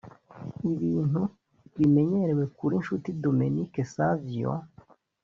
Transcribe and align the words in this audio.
ibintu 0.71 1.21
bimemyerewe 1.75 2.43
kuri 2.57 2.73
Nshuti 2.81 3.09
Dominique 3.23 3.81
Savio 3.93 4.51